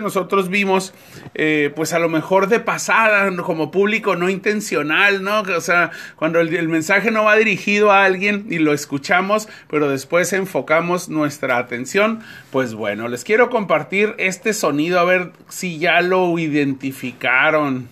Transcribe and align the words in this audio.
nosotros 0.00 0.48
vimos, 0.48 0.94
eh, 1.34 1.72
pues 1.76 1.92
a 1.92 1.98
lo 1.98 2.08
mejor 2.08 2.48
de 2.48 2.60
pasada, 2.60 3.30
como 3.42 3.70
público 3.70 4.16
no 4.16 4.28
intencional, 4.28 5.22
¿no? 5.22 5.40
O 5.40 5.60
sea, 5.60 5.90
cuando 6.16 6.40
el, 6.40 6.68
mensaje 6.68 7.10
no 7.10 7.24
va 7.24 7.36
dirigido 7.36 7.90
a 7.90 8.04
alguien 8.04 8.46
y 8.48 8.58
lo 8.58 8.72
escuchamos, 8.72 9.48
pero 9.68 9.90
después 9.90 10.32
enfocamos 10.32 11.08
nuestra 11.08 11.58
atención, 11.58 12.20
pues 12.50 12.74
bueno, 12.74 13.08
les 13.08 13.24
quiero 13.24 13.50
compartir 13.50 14.14
este 14.18 14.52
sonido 14.52 14.98
a 15.00 15.04
ver 15.04 15.32
si 15.48 15.78
ya 15.78 16.00
lo 16.00 16.38
identificaron. 16.38 17.88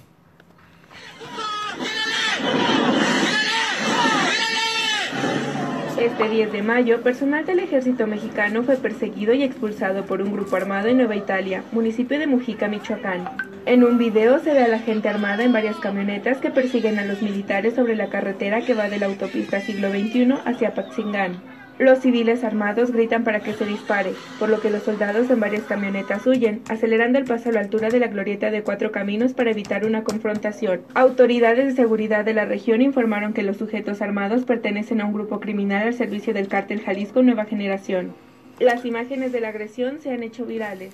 Este 6.00 6.30
10 6.30 6.50
de 6.50 6.62
mayo, 6.62 7.02
personal 7.02 7.44
del 7.44 7.58
ejército 7.58 8.06
mexicano 8.06 8.62
fue 8.62 8.76
perseguido 8.76 9.34
y 9.34 9.42
expulsado 9.42 10.06
por 10.06 10.22
un 10.22 10.32
grupo 10.32 10.56
armado 10.56 10.88
en 10.88 10.96
Nueva 10.96 11.14
Italia, 11.14 11.62
municipio 11.72 12.18
de 12.18 12.26
Mujica, 12.26 12.68
Michoacán. 12.68 13.28
En 13.66 13.84
un 13.84 13.98
video 13.98 14.38
se 14.38 14.54
ve 14.54 14.62
a 14.62 14.68
la 14.68 14.78
gente 14.78 15.10
armada 15.10 15.44
en 15.44 15.52
varias 15.52 15.76
camionetas 15.76 16.38
que 16.38 16.50
persiguen 16.50 16.98
a 16.98 17.04
los 17.04 17.20
militares 17.20 17.74
sobre 17.74 17.96
la 17.96 18.08
carretera 18.08 18.62
que 18.62 18.72
va 18.72 18.88
de 18.88 18.98
la 18.98 19.06
autopista 19.06 19.60
siglo 19.60 19.90
XXI 19.90 20.36
hacia 20.46 20.72
Paxingán. 20.72 21.59
Los 21.80 22.00
civiles 22.00 22.44
armados 22.44 22.90
gritan 22.90 23.24
para 23.24 23.40
que 23.40 23.54
se 23.54 23.64
dispare, 23.64 24.12
por 24.38 24.50
lo 24.50 24.60
que 24.60 24.68
los 24.68 24.82
soldados 24.82 25.30
en 25.30 25.40
varias 25.40 25.62
camionetas 25.62 26.26
huyen, 26.26 26.60
acelerando 26.68 27.18
el 27.18 27.24
paso 27.24 27.48
a 27.48 27.52
la 27.52 27.60
altura 27.60 27.88
de 27.88 27.98
la 27.98 28.08
glorieta 28.08 28.50
de 28.50 28.62
cuatro 28.62 28.92
caminos 28.92 29.32
para 29.32 29.52
evitar 29.52 29.86
una 29.86 30.04
confrontación. 30.04 30.82
Autoridades 30.92 31.64
de 31.64 31.82
seguridad 31.82 32.22
de 32.22 32.34
la 32.34 32.44
región 32.44 32.82
informaron 32.82 33.32
que 33.32 33.42
los 33.42 33.56
sujetos 33.56 34.02
armados 34.02 34.44
pertenecen 34.44 35.00
a 35.00 35.06
un 35.06 35.14
grupo 35.14 35.40
criminal 35.40 35.86
al 35.86 35.94
servicio 35.94 36.34
del 36.34 36.48
cártel 36.48 36.82
Jalisco 36.82 37.22
Nueva 37.22 37.46
Generación. 37.46 38.12
Las 38.58 38.84
imágenes 38.84 39.32
de 39.32 39.40
la 39.40 39.48
agresión 39.48 40.00
se 40.02 40.12
han 40.12 40.22
hecho 40.22 40.44
virales. 40.44 40.92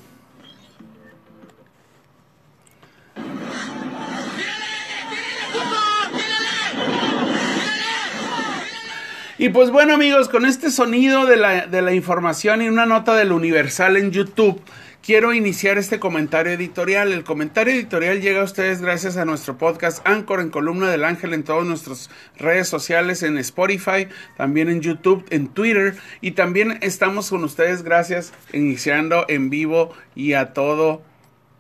Y 9.39 9.51
pues 9.51 9.71
bueno 9.71 9.93
amigos, 9.93 10.31
con 10.31 10.47
este 10.47 10.71
sonido 10.71 11.27
de 11.27 11.37
la, 11.37 11.67
de 11.67 11.83
la 11.83 11.93
información 11.93 12.63
y 12.63 12.69
una 12.69 12.87
nota 12.87 13.15
del 13.15 13.33
Universal 13.33 13.99
en 13.99 14.11
YouTube, 14.11 14.63
quiero 15.03 15.35
iniciar 15.35 15.77
este 15.77 15.99
comentario 15.99 16.55
editorial. 16.55 17.13
El 17.13 17.23
comentario 17.23 17.75
editorial 17.75 18.23
llega 18.23 18.41
a 18.41 18.45
ustedes 18.45 18.81
gracias 18.81 19.19
a 19.19 19.27
nuestro 19.27 19.59
podcast 19.59 20.01
Anchor 20.09 20.41
en 20.41 20.49
Columna 20.49 20.91
del 20.91 21.05
Ángel 21.05 21.35
en 21.35 21.45
todas 21.45 21.67
nuestras 21.67 22.09
redes 22.39 22.69
sociales, 22.69 23.23
en 23.23 23.37
Spotify, 23.37 24.09
también 24.39 24.71
en 24.71 24.81
YouTube, 24.81 25.27
en 25.29 25.49
Twitter 25.49 25.97
y 26.23 26.31
también 26.31 26.79
estamos 26.81 27.29
con 27.29 27.45
ustedes 27.45 27.83
gracias 27.83 28.33
iniciando 28.55 29.27
en 29.29 29.51
vivo 29.51 29.93
y 30.15 30.33
a 30.33 30.55
todo 30.55 31.03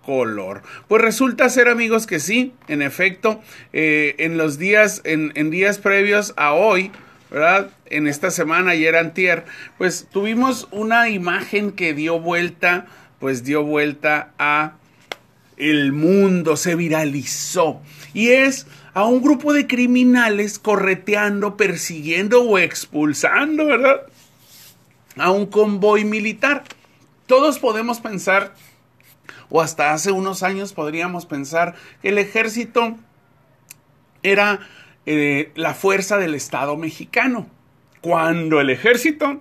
color. 0.02 0.62
Pues 0.88 1.02
resulta 1.02 1.50
ser 1.50 1.68
amigos 1.68 2.06
que 2.06 2.20
sí, 2.20 2.54
en 2.68 2.80
efecto, 2.80 3.42
eh, 3.74 4.14
en 4.16 4.38
los 4.38 4.56
días, 4.56 5.02
en, 5.04 5.32
en 5.34 5.50
días 5.50 5.76
previos 5.76 6.32
a 6.38 6.54
hoy, 6.54 6.90
¿verdad? 7.36 7.68
En 7.84 8.06
esta 8.06 8.30
semana, 8.30 8.70
ayer 8.70 8.96
antier, 8.96 9.44
pues 9.76 10.06
tuvimos 10.10 10.68
una 10.70 11.10
imagen 11.10 11.72
que 11.72 11.92
dio 11.92 12.18
vuelta, 12.18 12.86
pues 13.20 13.44
dio 13.44 13.62
vuelta 13.62 14.32
a 14.38 14.78
el 15.58 15.92
mundo, 15.92 16.56
se 16.56 16.76
viralizó. 16.76 17.82
Y 18.14 18.28
es 18.28 18.66
a 18.94 19.04
un 19.04 19.20
grupo 19.20 19.52
de 19.52 19.66
criminales 19.66 20.58
correteando, 20.58 21.58
persiguiendo 21.58 22.42
o 22.42 22.56
expulsando, 22.56 23.66
¿verdad? 23.66 24.06
A 25.18 25.30
un 25.30 25.44
convoy 25.44 26.06
militar. 26.06 26.64
Todos 27.26 27.58
podemos 27.58 28.00
pensar, 28.00 28.54
o 29.50 29.60
hasta 29.60 29.92
hace 29.92 30.10
unos 30.10 30.42
años 30.42 30.72
podríamos 30.72 31.26
pensar, 31.26 31.74
que 32.00 32.08
el 32.08 32.16
ejército 32.16 32.96
era 34.22 34.60
eh, 35.06 35.52
la 35.54 35.74
fuerza 35.74 36.18
del 36.18 36.34
Estado 36.34 36.76
mexicano. 36.76 37.48
Cuando 38.00 38.60
el 38.60 38.70
ejército 38.70 39.40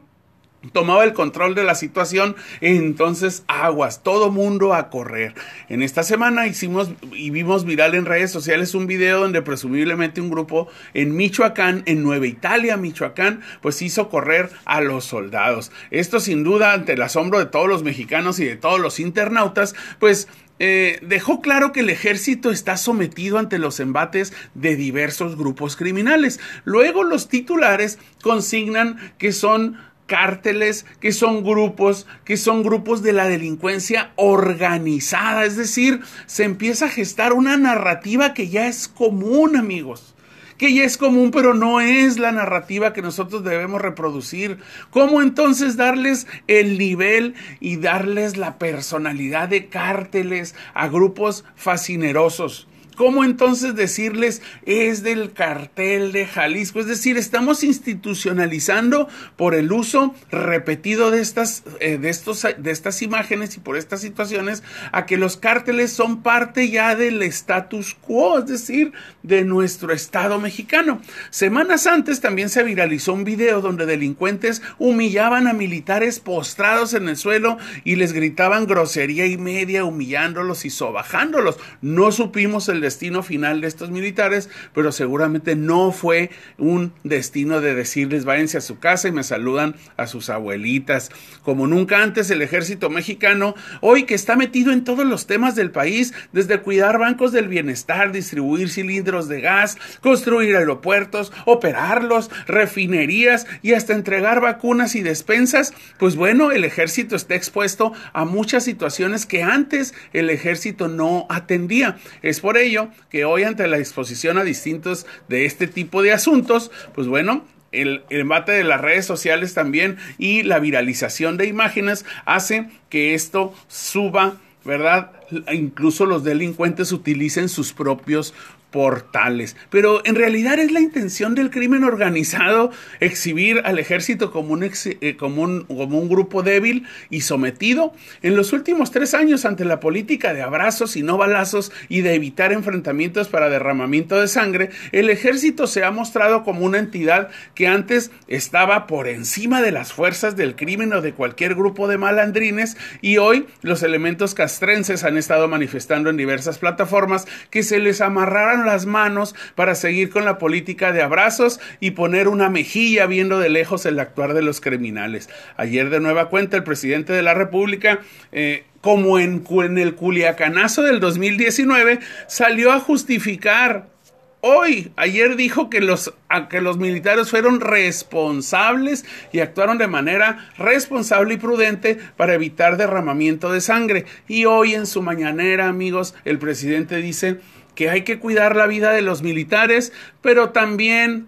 tomaba 0.72 1.04
el 1.04 1.14
control 1.14 1.56
de 1.56 1.64
la 1.64 1.76
situación, 1.76 2.36
entonces 2.62 3.44
aguas, 3.48 4.04
todo 4.04 4.32
mundo 4.32 4.74
a 4.74 4.90
correr. 4.90 5.34
En 5.70 5.82
esta 5.82 6.04
semana 6.04 6.48
hicimos 6.48 6.92
y 7.14 7.30
vimos 7.30 7.66
viral 7.66 7.96
en 7.96 8.06
redes 8.06 8.32
sociales 8.32 8.76
un 8.76 8.88
video 8.88 9.22
donde 9.22 9.42
presumiblemente 9.42 10.22
un 10.22 10.30
grupo 10.30 10.68
en 10.94 11.16
Michoacán, 11.16 11.84
en 11.86 12.04
Nueva 12.04 12.28
Italia, 12.28 12.78
Michoacán, 12.78 13.42
pues 13.62 13.82
hizo 13.82 14.10
correr 14.10 14.50
a 14.66 14.82
los 14.82 15.06
soldados. 15.06 15.72
Esto 15.92 16.20
sin 16.20 16.44
duda 16.44 16.74
ante 16.74 16.94
el 16.94 17.02
asombro 17.02 17.40
de 17.40 17.46
todos 17.46 17.68
los 17.68 17.84
mexicanos 17.84 18.40
y 18.40 18.46
de 18.46 18.56
todos 18.56 18.80
los 18.80 19.00
internautas, 19.00 19.76
pues 20.00 20.28
eh, 20.58 21.00
dejó 21.02 21.42
claro 21.42 21.74
que 21.74 21.82
el 21.82 21.90
ejército 21.90 22.50
está 22.50 22.78
sometido 22.78 23.38
ante 23.38 23.60
los 23.60 23.80
embates 23.80 24.34
de 24.54 24.76
diversos 24.76 25.36
grupos 25.36 25.76
criminales. 25.76 26.40
Luego 26.64 27.04
los 27.04 27.28
titulares 27.28 28.00
consignan 28.22 29.14
que 29.18 29.34
son 29.34 29.78
cárteles, 30.06 30.86
que 31.00 31.12
son 31.12 31.44
grupos, 31.44 32.08
que 32.24 32.38
son 32.38 32.64
grupos 32.64 33.02
de 33.04 33.14
la 33.14 33.28
delincuencia 33.28 34.12
organizada. 34.16 35.46
Es 35.46 35.58
decir, 35.58 36.02
se 36.26 36.44
empieza 36.44 36.86
a 36.86 36.90
gestar 36.90 37.34
una 37.34 37.58
narrativa 37.58 38.34
que 38.34 38.50
ya 38.50 38.68
es 38.68 38.88
común, 38.88 39.56
amigos 39.56 40.16
que 40.58 40.74
ya 40.74 40.84
es 40.84 40.98
común, 40.98 41.32
pero 41.32 41.54
no 41.54 41.82
es 41.82 42.18
la 42.18 42.32
narrativa 42.32 42.94
que 42.94 43.02
nosotros 43.02 43.44
debemos 43.44 43.82
reproducir. 43.82 44.60
¿Cómo 44.90 45.22
entonces 45.22 45.76
darles 45.76 46.28
el 46.48 46.78
nivel 46.78 47.36
y 47.60 47.78
darles 47.78 48.38
la 48.38 48.58
personalidad 48.58 49.50
de 49.50 49.68
cárteles 49.68 50.56
a 50.74 50.88
grupos 50.88 51.44
fascinerosos? 51.56 52.68
¿Cómo 52.96 53.24
entonces 53.24 53.76
decirles 53.76 54.42
es 54.66 55.04
del 55.04 55.34
cartel 55.34 56.12
de 56.12 56.26
Jalisco? 56.26 56.80
Es 56.80 56.88
decir, 56.88 57.18
estamos 57.18 57.64
institucionalizando 57.64 59.10
por 59.36 59.54
el 59.54 59.72
uso 59.72 60.16
repetido 60.32 61.12
de 61.12 61.22
estas, 61.22 61.64
eh, 61.80 61.98
de 61.98 62.10
estos, 62.10 62.48
de 62.58 62.72
estas 62.72 63.02
imágenes 63.02 63.58
y 63.58 63.60
por 63.60 63.76
estas 63.78 64.02
situaciones 64.02 64.64
a 64.92 65.06
que 65.06 65.18
los 65.18 65.36
cárteles 65.36 65.92
son 65.92 66.24
parte 66.24 66.70
ya 66.70 66.96
del 66.96 67.22
status 67.24 67.96
quo, 67.96 68.40
es 68.40 68.48
decir, 68.48 68.94
de 69.24 69.44
nuestro 69.44 69.94
Estado 69.94 70.40
mexicano. 70.40 71.02
Semanas 71.30 71.88
antes 71.88 72.22
también 72.22 72.50
se 72.50 72.64
viralizó 72.64 73.14
un 73.14 73.26
video 73.26 73.60
donde 73.62 73.86
delincuentes 73.86 74.62
humillaban 74.80 75.48
a 75.48 75.54
militares 75.54 76.20
postrados 76.20 76.94
en 76.94 77.10
el 77.10 77.18
suelo 77.18 77.58
y 77.84 77.96
les 77.96 78.14
gritaban 78.14 78.68
grosería 78.68 79.26
y 79.26 79.38
media, 79.38 79.84
humillándolos 79.84 80.64
y 80.64 80.70
sobajándolos. 80.70 81.58
No 81.82 82.12
supimos 82.12 82.70
el 82.70 82.85
destino 82.86 83.24
final 83.24 83.62
de 83.62 83.68
estos 83.68 83.90
militares, 83.90 84.50
pero 84.74 84.92
seguramente 84.92 85.56
no 85.56 85.92
fue 85.92 86.30
un 86.60 86.94
destino 87.04 87.62
de 87.62 87.74
decirles 87.74 88.26
váyanse 88.26 88.60
a 88.60 88.62
su 88.62 88.78
casa 88.78 89.08
y 89.08 89.12
me 89.12 89.24
saludan 89.24 89.76
a 89.98 90.06
sus 90.06 90.30
abuelitas. 90.30 91.10
Como 91.44 91.66
nunca 91.66 92.04
antes 92.04 92.30
el 92.30 92.44
ejército 92.44 92.92
mexicano, 92.92 93.56
hoy 93.82 94.04
que 94.04 94.14
está 94.14 94.36
metido 94.36 94.72
en 94.72 94.84
todos 94.84 95.06
los 95.06 95.26
temas 95.26 95.56
del 95.56 95.72
país, 95.72 96.14
desde 96.32 96.62
cuidar 96.62 97.00
bancos 97.00 97.32
del 97.32 97.48
bienestar, 97.48 98.12
distribuir 98.12 98.70
cilindros 98.70 99.28
de 99.28 99.42
gas, 99.42 99.78
construir 100.02 100.56
aeropuertos, 100.56 101.34
operarlos, 101.46 102.30
refinerías 102.46 103.48
y 103.64 103.74
hasta 103.74 103.94
entregar 103.94 104.42
vacunas 104.42 104.96
y 104.96 105.02
despensas, 105.02 105.74
pues 105.98 106.16
bueno, 106.16 106.52
el 106.52 106.64
ejército 106.64 107.16
está 107.16 107.34
expuesto 107.34 107.94
a 108.14 108.26
muchas 108.26 108.64
situaciones 108.64 109.26
que 109.26 109.42
antes 109.42 109.96
el 110.14 110.30
ejército 110.30 110.88
no 110.88 111.26
atendía. 111.30 111.98
Es 112.22 112.40
por 112.40 112.58
ello 112.58 112.75
que 113.10 113.26
hoy 113.26 113.44
ante 113.44 113.68
la 113.68 113.78
exposición 113.78 114.38
a 114.38 114.44
distintos 114.44 115.06
de 115.28 115.46
este 115.46 115.68
tipo 115.68 116.02
de 116.02 116.12
asuntos, 116.12 116.72
pues 116.94 117.08
bueno, 117.08 117.46
el, 117.72 118.04
embate 118.10 118.52
de 118.54 118.64
las 118.64 118.82
redes 118.82 119.06
sociales 119.06 119.54
también 119.54 119.98
y 120.18 120.44
la 120.44 120.60
viralización 120.60 121.38
de 121.38 121.48
imágenes 121.48 122.06
hace 122.26 122.70
que 122.90 123.14
esto 123.14 123.54
suba, 123.68 124.38
¿verdad? 124.64 125.12
Incluso 125.52 126.06
los 126.06 126.24
delincuentes 126.24 126.92
utilicen 126.92 127.50
sus 127.50 127.74
propios 127.74 128.34
portales. 128.76 129.56
Pero 129.70 130.06
en 130.06 130.16
realidad 130.16 130.60
es 130.60 130.70
la 130.70 130.82
intención 130.82 131.34
del 131.34 131.50
crimen 131.50 131.86
organizado 131.86 132.72
exhibir 133.00 133.62
al 133.64 133.80
ejército 133.80 134.32
como 134.32 134.52
un, 134.52 134.64
eh, 134.66 135.16
como, 135.16 135.44
un, 135.44 135.64
como 135.64 135.98
un, 135.98 136.10
grupo 136.10 136.44
débil 136.44 136.86
y 137.10 137.22
sometido. 137.22 137.94
En 138.22 138.36
los 138.36 138.52
últimos 138.52 138.92
tres 138.92 139.14
años, 139.14 139.46
ante 139.46 139.64
la 139.64 139.80
política 139.80 140.34
de 140.34 140.42
abrazos 140.42 140.98
y 140.98 141.04
no 141.04 141.16
balazos 141.18 141.72
y 141.88 142.02
de 142.02 142.16
evitar 142.16 142.52
enfrentamientos 142.52 143.30
para 143.30 143.50
derramamiento 143.50 144.20
de 144.20 144.28
sangre, 144.28 144.72
el 144.92 145.10
ejército 145.10 145.68
se 145.68 145.86
ha 145.86 145.92
mostrado 145.92 146.44
como 146.44 146.66
una 146.66 146.80
entidad 146.80 147.30
que 147.54 147.68
antes 147.68 148.12
estaba 148.28 148.88
por 148.88 149.08
encima 149.08 149.62
de 149.62 149.72
las 149.72 149.94
fuerzas 149.94 150.36
del 150.36 150.58
crimen 150.58 150.92
o 150.92 151.02
de 151.02 151.14
cualquier 151.14 151.56
grupo 151.56 151.88
de 151.88 151.98
malandrines 151.98 152.76
y 153.02 153.20
hoy 153.20 153.46
los 153.62 153.84
elementos 153.84 154.36
castrenses 154.36 155.06
han 155.06 155.15
estado 155.18 155.48
manifestando 155.48 156.10
en 156.10 156.18
diversas 156.18 156.58
plataformas 156.58 157.26
que 157.50 157.64
se 157.64 157.80
les 157.80 158.02
amarraran 158.02 158.66
las 158.66 158.86
manos 158.86 159.36
para 159.56 159.76
seguir 159.76 160.10
con 160.10 160.26
la 160.26 160.38
política 160.38 160.92
de 160.92 161.02
abrazos 161.02 161.60
y 161.80 161.92
poner 161.92 162.28
una 162.28 162.50
mejilla 162.50 163.06
viendo 163.06 163.40
de 163.40 163.50
lejos 163.50 163.86
el 163.86 164.00
actuar 164.00 164.34
de 164.34 164.42
los 164.42 164.62
criminales. 164.62 165.30
Ayer 165.58 165.90
de 165.90 166.00
nueva 166.00 166.30
cuenta 166.30 166.58
el 166.58 166.64
presidente 166.64 167.14
de 167.14 167.22
la 167.22 167.34
República 167.34 168.00
eh, 168.32 168.66
como 168.82 169.18
en, 169.18 169.44
en 169.50 169.78
el 169.80 169.96
Culiacanazo 169.96 170.84
del 170.84 171.00
2019, 171.00 172.02
salió 172.28 172.72
a 172.72 172.80
justificar 172.80 173.95
hoy, 174.42 174.92
ayer 174.96 175.36
dijo 175.36 175.70
que 175.70 175.82
los, 175.82 176.14
que 176.50 176.62
los 176.62 176.78
militares 176.78 177.30
fueron 177.30 177.60
responsables 177.60 179.06
y 179.32 179.40
actuaron 179.40 179.78
de 179.78 179.88
manera 179.88 180.52
responsable 180.58 181.36
y 181.36 181.38
prudente 181.38 181.98
para 182.18 182.34
evitar 182.34 182.78
derramamiento 182.78 183.52
de 183.52 183.62
sangre. 183.62 184.06
Y 184.28 184.46
hoy 184.46 184.74
en 184.76 184.86
su 184.86 185.02
mañanera, 185.02 185.68
amigos, 185.68 186.16
el 186.26 186.40
presidente 186.40 186.98
dice 186.98 187.40
que 187.76 187.90
hay 187.90 188.04
que 188.04 188.20
cuidar 188.20 188.56
la 188.56 188.68
vida 188.68 188.92
de 188.92 189.02
los 189.02 189.22
militares, 189.22 189.94
pero 190.22 190.50
también 190.50 191.28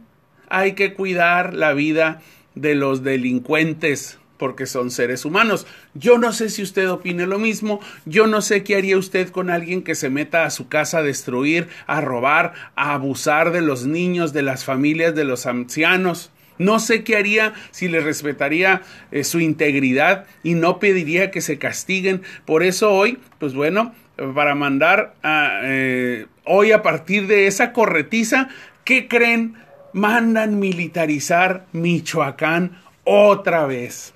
hay 0.50 0.74
que 0.74 0.94
cuidar 0.94 1.54
la 1.54 1.74
vida 1.74 2.22
de 2.56 2.76
los 2.76 3.04
delincuentes 3.04 4.20
porque 4.38 4.66
son 4.66 4.92
seres 4.92 5.26
humanos. 5.26 5.68
Yo 5.94 6.18
no 6.18 6.32
sé 6.34 6.50
si 6.50 6.64
usted 6.64 6.90
opine 6.90 7.26
lo 7.26 7.40
mismo, 7.40 7.80
yo 8.06 8.28
no 8.28 8.42
sé 8.42 8.64
qué 8.64 8.76
haría 8.76 8.98
usted 8.98 9.30
con 9.30 9.50
alguien 9.50 9.84
que 9.84 9.96
se 9.96 10.10
meta 10.10 10.46
a 10.46 10.50
su 10.50 10.68
casa 10.68 11.00
a 11.00 11.04
destruir, 11.04 11.68
a 11.86 12.02
robar, 12.02 12.54
a 12.76 12.94
abusar 12.94 13.52
de 13.52 13.62
los 13.62 13.86
niños, 13.86 14.34
de 14.34 14.44
las 14.44 14.66
familias, 14.66 15.16
de 15.16 15.24
los 15.24 15.46
ancianos. 15.46 16.32
No 16.58 16.80
sé 16.80 17.04
qué 17.04 17.18
haría 17.18 17.54
si 17.72 17.88
le 17.88 18.00
respetaría 18.00 18.82
eh, 19.12 19.24
su 19.24 19.40
integridad 19.40 20.26
y 20.44 20.56
no 20.56 20.80
pediría 20.80 21.30
que 21.30 21.42
se 21.42 21.60
castiguen. 21.60 22.24
Por 22.46 22.64
eso 22.64 22.92
hoy, 22.92 23.20
pues 23.40 23.54
bueno, 23.54 23.94
para 24.34 24.56
mandar 24.56 25.14
eh, 25.24 26.26
hoy 26.46 26.72
a 26.72 26.82
partir 26.82 27.28
de 27.28 27.48
esa 27.48 27.74
corretiza, 27.74 28.50
¿qué 28.84 29.08
creen? 29.08 29.56
Mandan 29.94 30.60
militarizar 30.60 31.66
Michoacán 31.72 32.80
otra 33.04 33.66
vez. 33.66 34.14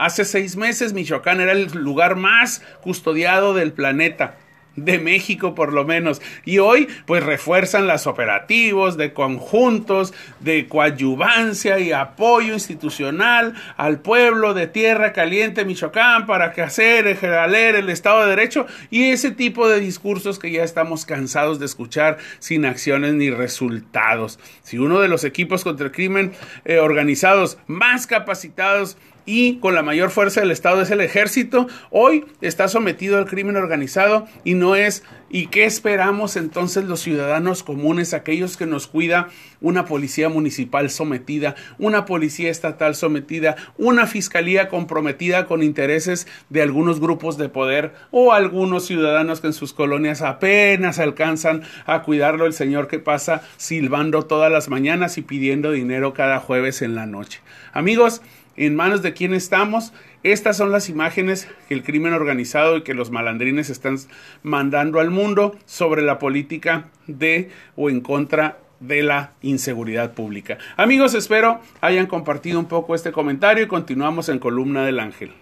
Hace 0.00 0.24
seis 0.24 0.56
meses 0.56 0.94
Michoacán 0.94 1.42
era 1.42 1.52
el 1.52 1.66
lugar 1.74 2.16
más 2.16 2.62
custodiado 2.80 3.52
del 3.52 3.74
planeta 3.74 4.38
de 4.74 4.98
México 4.98 5.54
por 5.54 5.74
lo 5.74 5.84
menos. 5.84 6.22
Y 6.46 6.56
hoy 6.56 6.88
pues 7.04 7.22
refuerzan 7.22 7.86
los 7.86 8.06
operativos 8.06 8.96
de 8.96 9.12
conjuntos, 9.12 10.14
de 10.38 10.68
coadyuvancia 10.68 11.78
y 11.80 11.92
apoyo 11.92 12.54
institucional 12.54 13.52
al 13.76 14.00
pueblo 14.00 14.54
de 14.54 14.68
Tierra 14.68 15.12
Caliente, 15.12 15.66
Michoacán, 15.66 16.24
para 16.24 16.52
que 16.52 16.62
hacer, 16.62 17.06
el 17.06 17.90
Estado 17.90 18.22
de 18.22 18.30
Derecho 18.30 18.66
y 18.88 19.10
ese 19.10 19.32
tipo 19.32 19.68
de 19.68 19.80
discursos 19.80 20.38
que 20.38 20.50
ya 20.50 20.64
estamos 20.64 21.04
cansados 21.04 21.58
de 21.58 21.66
escuchar 21.66 22.16
sin 22.38 22.64
acciones 22.64 23.12
ni 23.12 23.28
resultados. 23.28 24.38
Si 24.62 24.78
uno 24.78 25.00
de 25.00 25.08
los 25.08 25.24
equipos 25.24 25.62
contra 25.62 25.84
el 25.84 25.92
crimen 25.92 26.32
eh, 26.64 26.78
organizados 26.78 27.58
más 27.66 28.06
capacitados 28.06 28.96
y 29.26 29.56
con 29.56 29.74
la 29.74 29.82
mayor 29.82 30.10
fuerza 30.10 30.40
del 30.40 30.50
Estado 30.50 30.82
es 30.82 30.90
el 30.90 31.00
ejército, 31.00 31.66
hoy 31.90 32.24
está 32.40 32.68
sometido 32.68 33.18
al 33.18 33.26
crimen 33.26 33.56
organizado 33.56 34.26
y 34.44 34.54
no 34.54 34.76
es 34.76 35.02
¿y 35.30 35.46
qué 35.46 35.64
esperamos 35.64 36.36
entonces 36.36 36.84
los 36.84 37.00
ciudadanos 37.00 37.62
comunes, 37.62 38.14
aquellos 38.14 38.56
que 38.56 38.66
nos 38.66 38.86
cuida 38.86 39.28
una 39.60 39.84
policía 39.84 40.28
municipal 40.28 40.90
sometida, 40.90 41.54
una 41.78 42.04
policía 42.04 42.50
estatal 42.50 42.94
sometida, 42.94 43.56
una 43.78 44.06
fiscalía 44.06 44.68
comprometida 44.68 45.46
con 45.46 45.62
intereses 45.62 46.26
de 46.48 46.62
algunos 46.62 47.00
grupos 47.00 47.38
de 47.38 47.48
poder 47.48 47.92
o 48.10 48.32
algunos 48.32 48.86
ciudadanos 48.86 49.40
que 49.40 49.48
en 49.48 49.52
sus 49.52 49.72
colonias 49.72 50.22
apenas 50.22 50.98
alcanzan 50.98 51.62
a 51.86 52.02
cuidarlo 52.02 52.46
el 52.46 52.52
señor 52.52 52.88
que 52.88 52.98
pasa 52.98 53.42
silbando 53.56 54.22
todas 54.22 54.50
las 54.50 54.68
mañanas 54.68 55.18
y 55.18 55.22
pidiendo 55.22 55.70
dinero 55.70 56.12
cada 56.14 56.40
jueves 56.40 56.82
en 56.82 56.94
la 56.94 57.06
noche. 57.06 57.40
Amigos, 57.72 58.22
en 58.60 58.76
manos 58.76 59.00
de 59.02 59.14
quién 59.14 59.32
estamos. 59.32 59.92
Estas 60.22 60.58
son 60.58 60.70
las 60.70 60.90
imágenes 60.90 61.48
que 61.66 61.74
el 61.74 61.82
crimen 61.82 62.12
organizado 62.12 62.76
y 62.76 62.82
que 62.82 62.92
los 62.92 63.10
malandrines 63.10 63.70
están 63.70 63.96
mandando 64.42 65.00
al 65.00 65.10
mundo 65.10 65.56
sobre 65.64 66.02
la 66.02 66.18
política 66.18 66.90
de 67.06 67.50
o 67.74 67.88
en 67.88 68.02
contra 68.02 68.58
de 68.78 69.02
la 69.02 69.32
inseguridad 69.40 70.12
pública. 70.12 70.58
Amigos, 70.76 71.14
espero 71.14 71.60
hayan 71.80 72.06
compartido 72.06 72.58
un 72.58 72.66
poco 72.66 72.94
este 72.94 73.12
comentario 73.12 73.64
y 73.64 73.68
continuamos 73.68 74.28
en 74.28 74.38
Columna 74.38 74.84
del 74.84 75.00
Ángel. 75.00 75.32